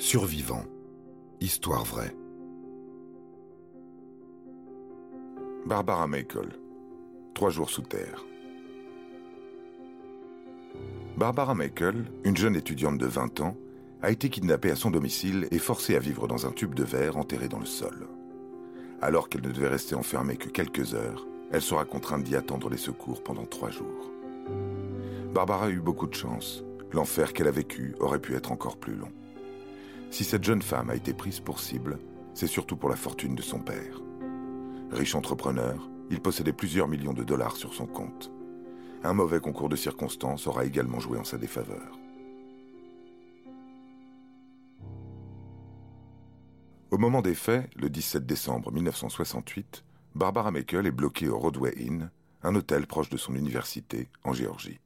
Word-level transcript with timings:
Survivant. 0.00 0.64
Histoire 1.42 1.84
vraie. 1.84 2.16
Barbara 5.66 6.06
Michael. 6.06 6.48
Trois 7.34 7.50
jours 7.50 7.68
sous 7.68 7.82
terre. 7.82 8.24
Barbara 11.18 11.54
Michael, 11.54 12.06
une 12.24 12.34
jeune 12.34 12.56
étudiante 12.56 12.96
de 12.96 13.04
20 13.04 13.40
ans, 13.40 13.58
a 14.00 14.10
été 14.10 14.30
kidnappée 14.30 14.70
à 14.70 14.74
son 14.74 14.90
domicile 14.90 15.46
et 15.50 15.58
forcée 15.58 15.96
à 15.96 16.00
vivre 16.00 16.26
dans 16.26 16.46
un 16.46 16.52
tube 16.52 16.74
de 16.74 16.82
verre 16.82 17.18
enterré 17.18 17.48
dans 17.48 17.60
le 17.60 17.66
sol. 17.66 18.08
Alors 19.02 19.28
qu'elle 19.28 19.42
ne 19.42 19.52
devait 19.52 19.68
rester 19.68 19.94
enfermée 19.94 20.38
que 20.38 20.48
quelques 20.48 20.94
heures, 20.94 21.26
elle 21.52 21.60
sera 21.60 21.84
contrainte 21.84 22.24
d'y 22.24 22.36
attendre 22.36 22.70
les 22.70 22.78
secours 22.78 23.22
pendant 23.22 23.44
trois 23.44 23.70
jours. 23.70 24.10
Barbara 25.34 25.66
a 25.66 25.70
eu 25.70 25.80
beaucoup 25.80 26.06
de 26.06 26.14
chance. 26.14 26.64
L'enfer 26.90 27.34
qu'elle 27.34 27.48
a 27.48 27.52
vécu 27.52 27.94
aurait 28.00 28.18
pu 28.18 28.34
être 28.34 28.50
encore 28.50 28.78
plus 28.78 28.96
long. 28.96 29.12
Si 30.10 30.24
cette 30.24 30.42
jeune 30.42 30.62
femme 30.62 30.90
a 30.90 30.96
été 30.96 31.14
prise 31.14 31.38
pour 31.38 31.60
cible, 31.60 32.00
c'est 32.34 32.48
surtout 32.48 32.76
pour 32.76 32.88
la 32.90 32.96
fortune 32.96 33.36
de 33.36 33.42
son 33.42 33.60
père. 33.60 34.02
Riche 34.90 35.14
entrepreneur, 35.14 35.88
il 36.10 36.20
possédait 36.20 36.52
plusieurs 36.52 36.88
millions 36.88 37.12
de 37.12 37.22
dollars 37.22 37.56
sur 37.56 37.74
son 37.74 37.86
compte. 37.86 38.32
Un 39.04 39.14
mauvais 39.14 39.38
concours 39.38 39.68
de 39.68 39.76
circonstances 39.76 40.48
aura 40.48 40.64
également 40.64 40.98
joué 40.98 41.16
en 41.16 41.24
sa 41.24 41.38
défaveur. 41.38 41.96
Au 46.90 46.98
moment 46.98 47.22
des 47.22 47.36
faits, 47.36 47.70
le 47.76 47.88
17 47.88 48.26
décembre 48.26 48.72
1968, 48.72 49.84
Barbara 50.16 50.50
Mekel 50.50 50.86
est 50.86 50.90
bloquée 50.90 51.28
au 51.28 51.38
Rodway 51.38 51.72
Inn, 51.78 52.10
un 52.42 52.56
hôtel 52.56 52.88
proche 52.88 53.10
de 53.10 53.16
son 53.16 53.36
université, 53.36 54.08
en 54.24 54.32
Géorgie. 54.32 54.80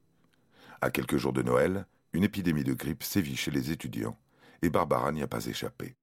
À 0.81 0.91
quelques 0.91 1.17
jours 1.17 1.33
de 1.33 1.41
Noël, 1.41 1.87
une 2.13 2.23
épidémie 2.23 2.63
de 2.63 2.75
grippe 2.75 3.01
sévit 3.01 3.35
chez 3.35 3.49
les 3.49 3.71
étudiants 3.71 4.15
et 4.61 4.69
Barbara 4.69 5.11
n'y 5.11 5.23
a 5.23 5.27
pas 5.27 5.45
échappé. 5.45 5.95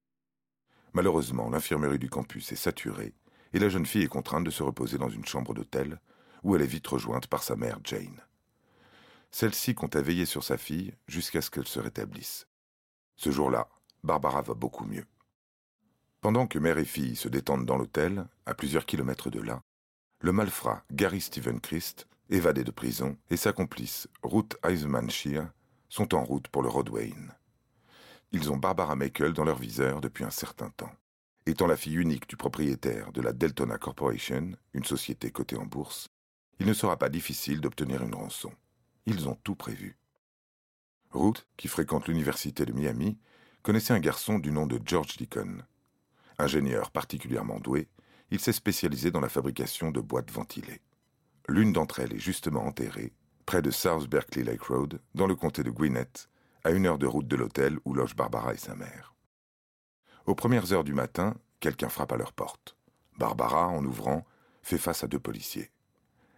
Malheureusement, 0.93 1.49
l'infirmerie 1.49 1.99
du 1.99 2.11
campus 2.11 2.53
est 2.53 2.57
saturée 2.57 3.15
et 3.53 3.59
la 3.59 3.69
jeune 3.69 3.87
fille 3.87 4.05
est 4.05 4.09
contrainte 4.09 4.45
de 4.45 4.51
se 4.51 4.63
reposer 4.63 4.99
dans 4.99 5.09
une 5.09 5.25
chambre 5.25 5.55
d'hôtel 5.55 6.01
où 6.43 6.55
elle 6.55 6.63
est 6.63 6.67
vite 6.67 6.87
rejointe 6.87 7.27
par 7.27 7.43
sa 7.43 7.57
mère 7.57 7.79
Jane. 7.85 8.21
Celle-ci 9.31 9.75
compte 9.75 9.97
à 9.97 10.03
veiller 10.03 10.27
sur 10.27 10.45
sa 10.45 10.59
fille 10.59 10.95
jusqu'à 11.07 11.41
ce 11.41 11.51
qu'elle 11.51 11.67
se 11.67 11.81
rétablisse. 11.81 12.47
Ce 13.17 13.31
jour-là, 13.31 13.69
Barbara 14.05 14.43
va 14.43 14.55
beaucoup 14.55 14.85
mieux. 14.85 15.07
Pendant 16.21 16.47
que 16.47 16.59
mère 16.59 16.79
et 16.79 16.85
fille 16.85 17.17
se 17.17 17.29
détendent 17.29 17.67
dans 17.67 17.79
l'hôtel, 17.79 18.27
à 18.47 18.55
plusieurs 18.55 18.87
kilomètres 18.87 19.31
de 19.31 19.41
là, 19.41 19.63
le 20.21 20.33
malfrat 20.33 20.85
Gary 20.93 21.21
Stephen 21.21 21.61
Christ, 21.61 22.07
évadé 22.31 22.63
de 22.63 22.71
prison, 22.71 23.17
et 23.31 23.37
sa 23.37 23.53
complice 23.53 24.09
Ruth 24.23 24.57
Eisman 24.65 25.11
Shear 25.11 25.49
sont 25.89 26.15
en 26.15 26.25
route 26.25 26.49
pour 26.49 26.63
le 26.63 26.69
Rodway 26.69 27.13
Inn. 27.13 27.35
Ils 28.33 28.51
ont 28.51 28.57
Barbara 28.57 28.97
Michael 28.97 29.35
dans 29.35 29.45
leur 29.45 29.59
viseur 29.59 30.01
depuis 30.01 30.25
un 30.25 30.31
certain 30.31 30.71
temps. 30.71 30.93
Étant 31.45 31.67
la 31.67 31.77
fille 31.77 31.97
unique 31.97 32.29
du 32.29 32.37
propriétaire 32.37 33.13
de 33.13 33.21
la 33.21 33.35
Deltona 33.35 33.77
Corporation, 33.77 34.53
une 34.73 34.85
société 34.85 35.31
cotée 35.31 35.57
en 35.57 35.67
bourse, 35.67 36.09
il 36.59 36.67
ne 36.67 36.73
sera 36.73 36.97
pas 36.97 37.11
difficile 37.11 37.61
d'obtenir 37.61 38.03
une 38.03 38.15
rançon. 38.15 38.53
Ils 39.05 39.29
ont 39.29 39.37
tout 39.43 39.55
prévu. 39.55 39.99
Ruth, 41.11 41.47
qui 41.59 41.69
fréquente 41.69 42.09
l'université 42.09 42.65
de 42.65 42.73
Miami, 42.73 43.19
connaissait 43.63 43.93
un 43.93 44.01
garçon 44.01 44.39
du 44.39 44.51
nom 44.51 44.67
de 44.67 44.81
George 44.85 45.17
Deacon. 45.19 45.59
Ingénieur 46.39 46.91
particulièrement 46.91 47.61
doué, 47.61 47.89
il 48.31 48.41
s'est 48.41 48.53
spécialisé 48.53 49.11
dans 49.11 49.21
la 49.21 49.29
fabrication 49.29 49.91
de 49.91 50.01
boîtes 50.01 50.31
ventilées. 50.31 50.81
L'une 51.49 51.73
d'entre 51.73 52.01
elles 52.01 52.15
est 52.15 52.19
justement 52.19 52.65
enterrée, 52.65 53.13
près 53.45 53.61
de 53.61 53.71
South 53.71 54.09
Berkeley 54.09 54.45
Lake 54.45 54.63
Road, 54.63 55.01
dans 55.15 55.27
le 55.27 55.35
comté 55.35 55.63
de 55.63 55.71
Gwinnett, 55.71 56.31
à 56.65 56.71
une 56.71 56.87
heure 56.87 56.99
de 56.99 57.07
route 57.07 57.27
de 57.27 57.37
l'hôtel 57.37 57.79
où 57.85 57.95
logent 57.95 58.17
Barbara 58.17 58.55
et 58.55 58.59
sa 58.59 58.75
mère. 58.75 59.15
Aux 60.27 60.35
premières 60.35 60.73
heures 60.73 60.85
du 60.85 60.95
matin, 60.95 61.35
quelqu'un 61.61 61.89
frappe 61.89 62.13
à 62.13 62.17
leur 62.17 62.33
porte. 62.33 62.77
Barbara, 63.19 63.69
en 63.69 63.85
ouvrant, 63.85 64.25
fait 64.63 64.79
face 64.79 65.03
à 65.03 65.09
deux 65.09 65.19
policiers. 65.19 65.71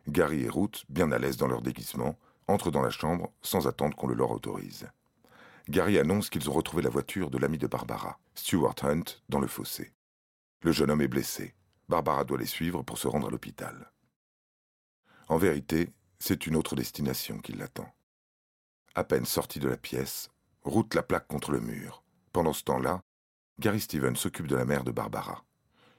Gary 0.09 0.45
et 0.45 0.49
Ruth, 0.49 0.85
bien 0.89 1.13
à 1.13 1.19
l'aise 1.19 1.37
dans 1.37 1.47
leur 1.47 1.63
déguisement, 1.63 2.19
entrent 2.49 2.71
dans 2.71 2.83
la 2.83 2.91
chambre 2.91 3.33
sans 3.43 3.67
attendre 3.67 3.97
qu'on 3.97 4.07
le 4.07 4.15
leur 4.15 4.31
autorise. 4.31 4.89
Gary 5.69 5.99
annonce 5.99 6.29
qu'ils 6.29 6.51
ont 6.51 6.53
retrouvé 6.53 6.83
la 6.83 6.91
voiture 6.91 7.31
de 7.31 7.39
l'ami 7.39 7.57
de 7.57 7.67
Barbara, 7.67 8.19
Stuart 8.35 8.75
Hunt, 8.83 9.05
dans 9.29 9.41
le 9.41 9.47
fossé. 9.47 9.93
Le 10.63 10.73
jeune 10.73 10.91
homme 10.91 11.01
est 11.01 11.09
blessé. 11.09 11.55
Barbara 11.89 12.25
doit 12.25 12.39
les 12.39 12.47
suivre 12.47 12.83
pour 12.83 12.99
se 12.99 13.09
rendre 13.09 13.29
à 13.29 13.31
l'hôpital. 13.31 13.91
En 15.29 15.39
vérité, 15.39 15.91
c'est 16.19 16.47
une 16.47 16.57
autre 16.57 16.77
destination 16.77 17.39
qui 17.39 17.53
l'attend. 17.53 17.91
À 18.97 19.03
peine 19.03 19.25
sorti 19.25 19.59
de 19.59 19.69
la 19.69 19.77
pièce, 19.77 20.31
route 20.63 20.95
la 20.95 21.03
plaque 21.03 21.27
contre 21.27 21.51
le 21.51 21.59
mur. 21.59 22.05
Pendant 22.33 22.53
ce 22.53 22.63
temps-là, 22.63 23.03
Gary 23.59 23.81
Stevens 23.81 24.15
s'occupe 24.15 24.47
de 24.47 24.55
la 24.55 24.65
mère 24.65 24.85
de 24.85 24.93
Barbara. 24.93 25.45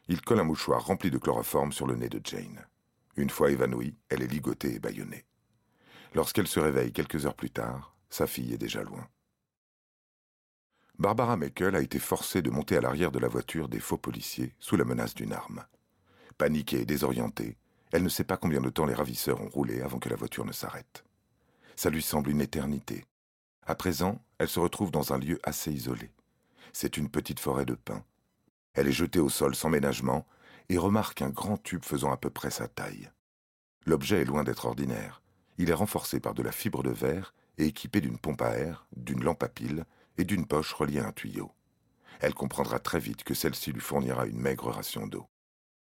Il 0.07 0.21
colle 0.21 0.39
un 0.39 0.45
mouchoir 0.45 0.85
rempli 0.85 1.11
de 1.11 1.17
chloroforme 1.17 1.73
sur 1.73 1.87
le 1.87 1.95
nez 1.95 2.07
de 2.07 2.21
Jane. 2.23 2.65
Une 3.17 3.29
fois 3.29 3.51
évanouie, 3.51 3.97
elle 4.07 4.21
est 4.21 4.27
ligotée 4.27 4.75
et 4.75 4.79
bâillonnée. 4.79 5.25
Lorsqu'elle 6.13 6.47
se 6.47 6.61
réveille 6.61 6.93
quelques 6.93 7.25
heures 7.25 7.35
plus 7.35 7.49
tard, 7.49 7.97
sa 8.09 8.27
fille 8.27 8.53
est 8.53 8.57
déjà 8.57 8.81
loin. 8.81 9.05
Barbara 10.97 11.35
Meckel 11.35 11.75
a 11.75 11.81
été 11.81 11.99
forcée 11.99 12.41
de 12.41 12.49
monter 12.49 12.77
à 12.77 12.81
l'arrière 12.81 13.11
de 13.11 13.19
la 13.19 13.27
voiture 13.27 13.67
des 13.67 13.81
faux 13.81 13.97
policiers 13.97 14.55
sous 14.59 14.77
la 14.77 14.85
menace 14.85 15.15
d'une 15.15 15.33
arme. 15.33 15.65
Paniquée 16.37 16.81
et 16.81 16.85
désorientée, 16.85 17.57
elle 17.91 18.03
ne 18.03 18.09
sait 18.09 18.23
pas 18.23 18.37
combien 18.37 18.61
de 18.61 18.69
temps 18.69 18.85
les 18.85 18.93
ravisseurs 18.93 19.41
ont 19.41 19.49
roulé 19.49 19.81
avant 19.81 19.99
que 19.99 20.07
la 20.07 20.15
voiture 20.15 20.45
ne 20.45 20.53
s'arrête. 20.53 21.03
Ça 21.75 21.89
lui 21.89 22.01
semble 22.01 22.29
une 22.29 22.41
éternité. 22.41 23.05
À 23.65 23.75
présent, 23.75 24.21
elle 24.37 24.47
se 24.47 24.59
retrouve 24.59 24.91
dans 24.91 25.13
un 25.13 25.17
lieu 25.17 25.39
assez 25.43 25.71
isolé. 25.71 26.11
C'est 26.73 26.97
une 26.97 27.09
petite 27.09 27.39
forêt 27.39 27.65
de 27.65 27.75
pins. 27.75 28.03
Elle 28.73 28.87
est 28.87 28.93
jetée 28.93 29.19
au 29.19 29.29
sol 29.29 29.55
sans 29.55 29.69
ménagement 29.69 30.27
et 30.69 30.77
remarque 30.77 31.21
un 31.21 31.29
grand 31.29 31.57
tube 31.57 31.83
faisant 31.83 32.11
à 32.11 32.17
peu 32.17 32.29
près 32.29 32.51
sa 32.51 32.67
taille. 32.67 33.09
L'objet 33.85 34.21
est 34.21 34.25
loin 34.25 34.43
d'être 34.43 34.65
ordinaire. 34.65 35.21
Il 35.57 35.69
est 35.69 35.73
renforcé 35.73 36.19
par 36.19 36.33
de 36.33 36.43
la 36.43 36.51
fibre 36.51 36.83
de 36.83 36.89
verre 36.89 37.33
et 37.57 37.65
équipé 37.65 38.01
d'une 38.01 38.17
pompe 38.17 38.41
à 38.41 38.57
air, 38.57 38.87
d'une 38.95 39.23
lampe 39.23 39.43
à 39.43 39.47
pile 39.47 39.85
et 40.17 40.25
d'une 40.25 40.45
poche 40.45 40.73
reliée 40.73 40.99
à 40.99 41.07
un 41.07 41.11
tuyau. 41.11 41.51
Elle 42.19 42.33
comprendra 42.33 42.79
très 42.79 42.99
vite 42.99 43.23
que 43.23 43.33
celle-ci 43.33 43.71
lui 43.71 43.81
fournira 43.81 44.25
une 44.25 44.39
maigre 44.39 44.71
ration 44.71 45.07
d'eau. 45.07 45.27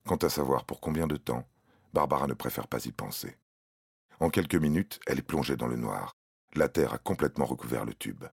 Quant 0.05 0.17
à 0.17 0.29
savoir 0.29 0.65
pour 0.65 0.79
combien 0.79 1.07
de 1.07 1.17
temps, 1.17 1.47
Barbara 1.93 2.27
ne 2.27 2.33
préfère 2.33 2.67
pas 2.67 2.85
y 2.85 2.91
penser. 2.91 3.37
En 4.19 4.29
quelques 4.29 4.55
minutes, 4.55 4.99
elle 5.05 5.19
est 5.19 5.23
plongée 5.23 5.55
dans 5.55 5.67
le 5.67 5.75
noir. 5.75 6.15
La 6.55 6.69
terre 6.69 6.93
a 6.93 6.97
complètement 6.97 7.45
recouvert 7.45 7.85
le 7.85 7.93
tube. 7.93 8.25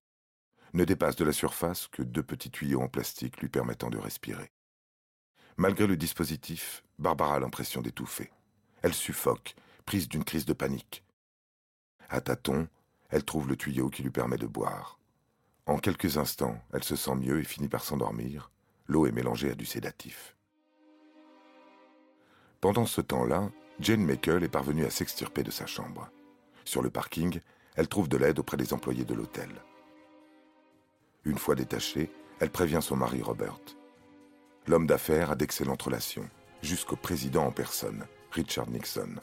Ne 0.73 0.83
dépasse 0.83 1.15
de 1.15 1.25
la 1.25 1.31
surface 1.31 1.87
que 1.87 2.01
deux 2.01 2.23
petits 2.23 2.49
tuyaux 2.49 2.81
en 2.81 2.87
plastique 2.87 3.39
lui 3.39 3.49
permettant 3.49 3.89
de 3.89 3.97
respirer. 3.97 4.51
Malgré 5.57 5.87
le 5.87 5.95
dispositif, 5.95 6.83
Barbara 6.97 7.35
a 7.35 7.39
l'impression 7.39 7.81
d'étouffer. 7.81 8.31
Elle 8.81 8.93
suffoque, 8.93 9.55
prise 9.85 10.09
d'une 10.09 10.23
crise 10.23 10.45
de 10.45 10.53
panique. 10.53 11.03
À 12.09 12.19
tâtons, 12.19 12.67
elle 13.09 13.23
trouve 13.23 13.47
le 13.47 13.55
tuyau 13.55 13.89
qui 13.89 14.03
lui 14.03 14.09
permet 14.09 14.37
de 14.37 14.47
boire. 14.47 14.99
En 15.67 15.77
quelques 15.77 16.17
instants, 16.17 16.61
elle 16.73 16.83
se 16.83 16.95
sent 16.95 17.15
mieux 17.15 17.39
et 17.39 17.43
finit 17.43 17.69
par 17.69 17.83
s'endormir. 17.83 18.51
L'eau 18.87 19.05
est 19.05 19.11
mélangée 19.11 19.51
à 19.51 19.55
du 19.55 19.65
sédatif. 19.65 20.35
Pendant 22.59 22.85
ce 22.85 23.01
temps-là, 23.01 23.49
Jane 23.79 24.05
Meikle 24.05 24.43
est 24.43 24.49
parvenue 24.49 24.85
à 24.85 24.89
s'extirper 24.89 25.43
de 25.43 25.51
sa 25.51 25.65
chambre. 25.65 26.09
Sur 26.63 26.81
le 26.81 26.89
parking, 26.89 27.39
elle 27.75 27.89
trouve 27.89 28.07
de 28.07 28.17
l'aide 28.17 28.39
auprès 28.39 28.57
des 28.57 28.73
employés 28.73 29.03
de 29.03 29.13
l'hôtel. 29.13 29.49
Une 31.25 31.37
fois 31.37 31.55
détachée, 31.55 32.09
elle 32.39 32.51
prévient 32.51 32.79
son 32.81 32.95
mari 32.95 33.21
Robert. 33.21 33.59
L'homme 34.67 34.87
d'affaires 34.87 35.31
a 35.31 35.35
d'excellentes 35.35 35.81
relations, 35.81 36.29
jusqu'au 36.61 36.95
président 36.95 37.45
en 37.45 37.51
personne, 37.51 38.05
Richard 38.31 38.69
Nixon. 38.69 39.15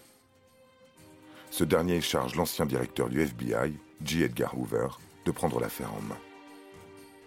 Ce 1.50 1.64
dernier 1.64 2.00
charge 2.00 2.36
l'ancien 2.36 2.66
directeur 2.66 3.08
du 3.08 3.20
FBI, 3.20 3.78
J. 4.04 4.22
Edgar 4.22 4.59
Hoover, 4.59 4.88
de 5.24 5.30
prendre 5.30 5.60
l'affaire 5.60 5.92
en 5.94 6.00
main. 6.03 6.18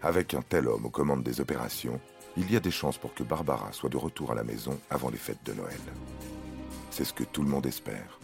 Avec 0.02 0.36
un 0.36 0.42
tel 0.42 0.68
homme 0.68 0.86
aux 0.86 0.92
commandes 0.92 1.24
des 1.24 1.42
opérations, 1.42 2.00
il 2.38 2.52
y 2.52 2.56
a 2.56 2.60
des 2.60 2.72
chances 2.72 2.98
pour 2.98 3.14
que 3.14 3.24
Barbara 3.24 3.72
soit 3.72 3.90
de 3.90 3.98
retour 3.98 4.32
à 4.32 4.36
la 4.36 4.44
maison 4.44 4.80
avant 4.90 5.10
les 5.10 5.18
fêtes 5.18 5.44
de 5.46 5.54
Noël. 5.54 5.80
C'est 6.98 7.04
ce 7.04 7.12
que 7.12 7.26
tout 7.26 7.44
le 7.44 7.50
monde 7.50 7.66
espère. 7.66 8.22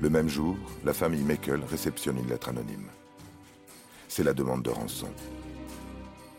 Le 0.00 0.08
même 0.08 0.30
jour, 0.30 0.56
la 0.82 0.94
famille 0.94 1.20
Mekel 1.20 1.62
réceptionne 1.62 2.16
une 2.16 2.28
lettre 2.30 2.48
anonyme. 2.48 2.88
C'est 4.08 4.24
la 4.24 4.32
demande 4.32 4.62
de 4.62 4.70
rançon. 4.70 5.10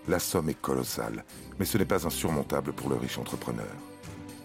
La 0.08 0.18
somme 0.18 0.50
est 0.50 0.60
colossale, 0.60 1.24
mais 1.60 1.66
ce 1.66 1.78
n'est 1.78 1.86
pas 1.86 2.08
insurmontable 2.08 2.74
pour 2.74 2.90
le 2.90 2.96
riche 2.96 3.20
entrepreneur. 3.20 3.72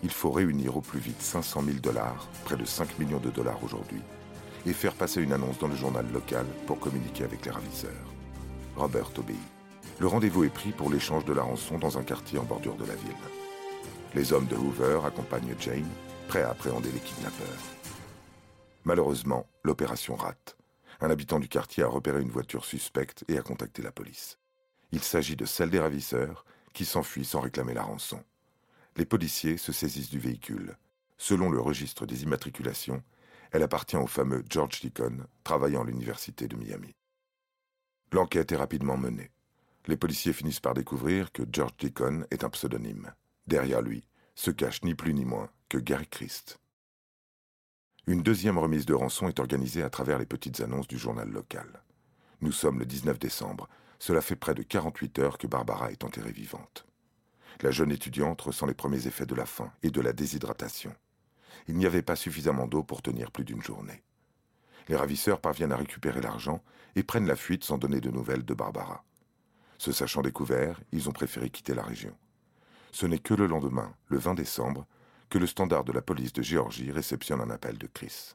Il 0.02 0.10
faut 0.10 0.30
réunir 0.30 0.76
au 0.76 0.82
plus 0.82 1.00
vite 1.00 1.22
500 1.22 1.62
000 1.62 1.78
dollars, 1.78 2.28
près 2.44 2.58
de 2.58 2.66
5 2.66 2.98
millions 2.98 3.20
de 3.20 3.30
dollars 3.30 3.64
aujourd'hui, 3.64 4.02
et 4.66 4.74
faire 4.74 4.92
passer 4.92 5.22
une 5.22 5.32
annonce 5.32 5.58
dans 5.58 5.68
le 5.68 5.76
journal 5.76 6.04
local 6.12 6.44
pour 6.66 6.78
communiquer 6.78 7.24
avec 7.24 7.42
les 7.46 7.52
ravisseurs. 7.52 8.12
Robert 8.76 9.12
obéit. 9.16 9.38
Le 9.98 10.08
rendez-vous 10.08 10.44
est 10.44 10.50
pris 10.50 10.72
pour 10.72 10.90
l'échange 10.90 11.24
de 11.24 11.32
la 11.32 11.42
rançon 11.42 11.78
dans 11.78 11.96
un 11.96 12.02
quartier 12.02 12.38
en 12.38 12.44
bordure 12.44 12.76
de 12.76 12.84
la 12.84 12.96
ville. 12.96 13.47
Les 14.14 14.32
hommes 14.32 14.46
de 14.46 14.56
Hoover 14.56 15.00
accompagnent 15.04 15.54
Jane, 15.60 15.88
prêt 16.28 16.42
à 16.42 16.50
appréhender 16.50 16.90
les 16.90 17.00
kidnappeurs. 17.00 17.62
Malheureusement, 18.84 19.46
l'opération 19.64 20.16
rate. 20.16 20.56
Un 21.00 21.10
habitant 21.10 21.38
du 21.38 21.48
quartier 21.48 21.84
a 21.84 21.88
repéré 21.88 22.22
une 22.22 22.30
voiture 22.30 22.64
suspecte 22.64 23.24
et 23.28 23.38
a 23.38 23.42
contacté 23.42 23.82
la 23.82 23.92
police. 23.92 24.38
Il 24.92 25.02
s'agit 25.02 25.36
de 25.36 25.44
celle 25.44 25.70
des 25.70 25.78
ravisseurs 25.78 26.46
qui 26.72 26.86
s'enfuient 26.86 27.24
sans 27.24 27.40
réclamer 27.40 27.74
la 27.74 27.82
rançon. 27.82 28.22
Les 28.96 29.04
policiers 29.04 29.58
se 29.58 29.72
saisissent 29.72 30.10
du 30.10 30.18
véhicule. 30.18 30.76
Selon 31.18 31.50
le 31.50 31.60
registre 31.60 32.06
des 32.06 32.22
immatriculations, 32.22 33.02
elle 33.52 33.62
appartient 33.62 33.96
au 33.96 34.06
fameux 34.06 34.42
George 34.48 34.80
Deacon, 34.80 35.26
travaillant 35.44 35.82
à 35.82 35.86
l'université 35.86 36.48
de 36.48 36.56
Miami. 36.56 36.94
L'enquête 38.12 38.52
est 38.52 38.56
rapidement 38.56 38.96
menée. 38.96 39.30
Les 39.86 39.96
policiers 39.96 40.32
finissent 40.32 40.60
par 40.60 40.74
découvrir 40.74 41.30
que 41.30 41.42
George 41.52 41.76
Deacon 41.78 42.24
est 42.30 42.44
un 42.44 42.50
pseudonyme. 42.50 43.12
Derrière 43.48 43.80
lui 43.80 44.04
se 44.34 44.50
cache 44.50 44.82
ni 44.82 44.94
plus 44.94 45.14
ni 45.14 45.24
moins 45.24 45.48
que 45.70 45.78
Gary 45.78 46.06
Christ. 46.06 46.58
Une 48.06 48.22
deuxième 48.22 48.58
remise 48.58 48.84
de 48.84 48.92
rançon 48.92 49.26
est 49.26 49.40
organisée 49.40 49.82
à 49.82 49.88
travers 49.88 50.18
les 50.18 50.26
petites 50.26 50.60
annonces 50.60 50.86
du 50.86 50.98
journal 50.98 51.30
local. 51.30 51.82
Nous 52.42 52.52
sommes 52.52 52.78
le 52.78 52.84
19 52.84 53.18
décembre. 53.18 53.66
Cela 53.98 54.20
fait 54.20 54.36
près 54.36 54.52
de 54.52 54.62
48 54.62 55.18
heures 55.20 55.38
que 55.38 55.46
Barbara 55.46 55.90
est 55.90 56.04
enterrée 56.04 56.30
vivante. 56.30 56.84
La 57.62 57.70
jeune 57.70 57.90
étudiante 57.90 58.42
ressent 58.42 58.66
les 58.66 58.74
premiers 58.74 59.06
effets 59.06 59.24
de 59.24 59.34
la 59.34 59.46
faim 59.46 59.72
et 59.82 59.90
de 59.90 60.02
la 60.02 60.12
déshydratation. 60.12 60.94
Il 61.68 61.76
n'y 61.78 61.86
avait 61.86 62.02
pas 62.02 62.16
suffisamment 62.16 62.66
d'eau 62.66 62.82
pour 62.82 63.00
tenir 63.00 63.30
plus 63.30 63.46
d'une 63.46 63.62
journée. 63.62 64.02
Les 64.88 64.96
ravisseurs 64.96 65.40
parviennent 65.40 65.72
à 65.72 65.76
récupérer 65.76 66.20
l'argent 66.20 66.62
et 66.96 67.02
prennent 67.02 67.26
la 67.26 67.34
fuite 67.34 67.64
sans 67.64 67.78
donner 67.78 68.02
de 68.02 68.10
nouvelles 68.10 68.44
de 68.44 68.52
Barbara. 68.52 69.06
Se 69.78 69.90
sachant 69.90 70.20
découverts, 70.20 70.82
ils 70.92 71.08
ont 71.08 71.12
préféré 71.12 71.48
quitter 71.48 71.72
la 71.72 71.82
région. 71.82 72.14
Ce 72.92 73.06
n'est 73.06 73.18
que 73.18 73.34
le 73.34 73.46
lendemain, 73.46 73.94
le 74.06 74.18
20 74.18 74.34
décembre, 74.34 74.86
que 75.28 75.38
le 75.38 75.46
standard 75.46 75.84
de 75.84 75.92
la 75.92 76.02
police 76.02 76.32
de 76.32 76.42
Géorgie 76.42 76.90
réceptionne 76.90 77.40
un 77.40 77.50
appel 77.50 77.78
de 77.78 77.86
Chris. 77.86 78.34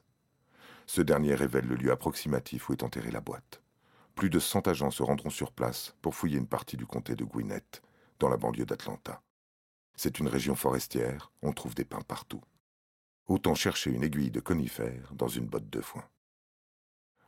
Ce 0.86 1.00
dernier 1.00 1.34
révèle 1.34 1.66
le 1.66 1.76
lieu 1.76 1.90
approximatif 1.90 2.68
où 2.68 2.72
est 2.72 2.82
enterrée 2.82 3.10
la 3.10 3.20
boîte. 3.20 3.62
Plus 4.14 4.30
de 4.30 4.38
100 4.38 4.68
agents 4.68 4.90
se 4.90 5.02
rendront 5.02 5.30
sur 5.30 5.50
place 5.50 5.94
pour 6.02 6.14
fouiller 6.14 6.38
une 6.38 6.46
partie 6.46 6.76
du 6.76 6.86
comté 6.86 7.16
de 7.16 7.24
Gwinnett, 7.24 7.82
dans 8.20 8.28
la 8.28 8.36
banlieue 8.36 8.66
d'Atlanta. 8.66 9.22
C'est 9.96 10.18
une 10.18 10.28
région 10.28 10.54
forestière, 10.54 11.32
on 11.42 11.52
trouve 11.52 11.74
des 11.74 11.84
pins 11.84 12.02
partout. 12.02 12.40
Autant 13.26 13.54
chercher 13.54 13.90
une 13.90 14.04
aiguille 14.04 14.30
de 14.30 14.40
conifère 14.40 15.12
dans 15.14 15.28
une 15.28 15.46
botte 15.46 15.70
de 15.70 15.80
foin. 15.80 16.04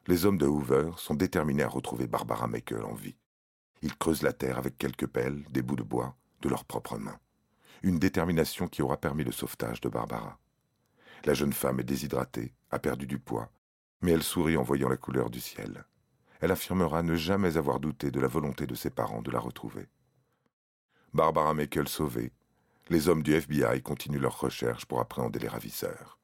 Les 0.06 0.26
hommes 0.26 0.38
de 0.38 0.46
Hoover 0.46 0.90
sont 0.96 1.14
déterminés 1.14 1.64
à 1.64 1.69
retrouver 1.69 2.06
Barbara 2.06 2.46
Michael 2.46 2.84
en 2.84 2.94
vie. 2.94 3.17
Ils 3.82 3.96
creusent 3.96 4.23
la 4.23 4.32
terre 4.32 4.58
avec 4.58 4.78
quelques 4.78 5.06
pelles, 5.06 5.44
des 5.50 5.62
bouts 5.62 5.76
de 5.76 5.82
bois, 5.82 6.17
de 6.42 6.48
leurs 6.48 6.64
propres 6.64 6.98
mains. 6.98 7.18
Une 7.82 7.98
détermination 7.98 8.68
qui 8.68 8.82
aura 8.82 8.96
permis 8.96 9.24
le 9.24 9.32
sauvetage 9.32 9.80
de 9.80 9.88
Barbara. 9.88 10.38
La 11.24 11.34
jeune 11.34 11.52
femme 11.52 11.80
est 11.80 11.84
déshydratée, 11.84 12.54
a 12.70 12.78
perdu 12.78 13.06
du 13.06 13.18
poids, 13.18 13.50
mais 14.02 14.12
elle 14.12 14.22
sourit 14.22 14.56
en 14.56 14.62
voyant 14.62 14.88
la 14.88 14.96
couleur 14.96 15.30
du 15.30 15.40
ciel. 15.40 15.84
Elle 16.40 16.52
affirmera 16.52 17.02
ne 17.02 17.16
jamais 17.16 17.56
avoir 17.56 17.80
douté 17.80 18.10
de 18.10 18.20
la 18.20 18.28
volonté 18.28 18.66
de 18.66 18.74
ses 18.74 18.90
parents 18.90 19.22
de 19.22 19.30
la 19.30 19.40
retrouver. 19.40 19.88
Barbara 21.14 21.54
Michael 21.54 21.88
sauvée, 21.88 22.32
les 22.88 23.08
hommes 23.08 23.22
du 23.22 23.34
FBI 23.34 23.82
continuent 23.82 24.20
leurs 24.20 24.38
recherches 24.38 24.86
pour 24.86 25.00
appréhender 25.00 25.38
les 25.38 25.48
ravisseurs. 25.48 26.18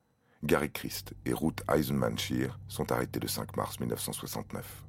Gary 0.45 0.71
Christ 0.71 1.15
et 1.25 1.33
Ruth 1.33 1.63
Eisenman 1.69 2.19
Shear 2.19 2.59
sont 2.69 2.93
arrêtés 2.93 3.21
le 3.21 3.29
5 3.29 3.57
mars 3.57 3.81
1969. 3.81 4.85